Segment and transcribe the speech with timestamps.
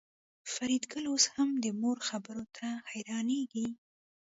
[0.53, 3.67] فریدګل اوس هم د مور خبرو ته حیرانېږي